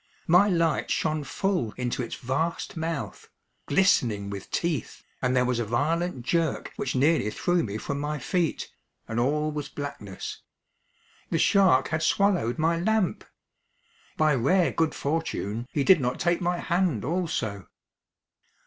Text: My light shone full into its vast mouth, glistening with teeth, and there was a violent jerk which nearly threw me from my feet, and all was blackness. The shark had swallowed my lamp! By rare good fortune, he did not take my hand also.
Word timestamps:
My 0.25 0.49
light 0.49 0.89
shone 0.89 1.23
full 1.23 1.73
into 1.73 2.01
its 2.01 2.15
vast 2.15 2.75
mouth, 2.75 3.29
glistening 3.67 4.31
with 4.31 4.49
teeth, 4.49 5.03
and 5.21 5.35
there 5.35 5.45
was 5.45 5.59
a 5.59 5.63
violent 5.63 6.23
jerk 6.25 6.73
which 6.75 6.95
nearly 6.95 7.29
threw 7.29 7.61
me 7.61 7.77
from 7.77 7.99
my 7.99 8.17
feet, 8.17 8.71
and 9.07 9.19
all 9.19 9.51
was 9.51 9.69
blackness. 9.69 10.41
The 11.29 11.37
shark 11.37 11.89
had 11.89 12.01
swallowed 12.01 12.57
my 12.57 12.79
lamp! 12.79 13.23
By 14.17 14.33
rare 14.33 14.71
good 14.71 14.95
fortune, 14.95 15.67
he 15.71 15.83
did 15.83 16.01
not 16.01 16.19
take 16.19 16.41
my 16.41 16.57
hand 16.57 17.05
also. 17.05 17.67